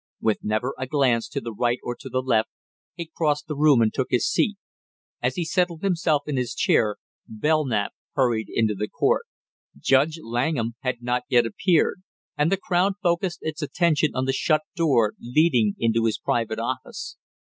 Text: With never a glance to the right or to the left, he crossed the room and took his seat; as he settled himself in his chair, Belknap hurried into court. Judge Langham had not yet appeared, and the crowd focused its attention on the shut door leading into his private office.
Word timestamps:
With 0.19 0.39
never 0.41 0.73
a 0.79 0.87
glance 0.87 1.27
to 1.27 1.39
the 1.39 1.53
right 1.53 1.77
or 1.83 1.95
to 1.99 2.09
the 2.09 2.23
left, 2.23 2.49
he 2.95 3.11
crossed 3.15 3.45
the 3.45 3.55
room 3.55 3.83
and 3.83 3.93
took 3.93 4.07
his 4.09 4.27
seat; 4.27 4.57
as 5.21 5.35
he 5.35 5.45
settled 5.45 5.83
himself 5.83 6.23
in 6.25 6.37
his 6.37 6.55
chair, 6.55 6.97
Belknap 7.27 7.91
hurried 8.15 8.47
into 8.49 8.73
court. 8.87 9.27
Judge 9.77 10.17
Langham 10.19 10.73
had 10.79 11.03
not 11.03 11.25
yet 11.29 11.45
appeared, 11.45 12.01
and 12.35 12.51
the 12.51 12.57
crowd 12.57 12.93
focused 13.03 13.41
its 13.43 13.61
attention 13.61 14.15
on 14.15 14.25
the 14.25 14.33
shut 14.33 14.61
door 14.75 15.13
leading 15.19 15.75
into 15.77 16.05
his 16.05 16.17
private 16.17 16.57
office. 16.57 17.17